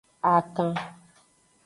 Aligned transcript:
Akan. 0.33 0.73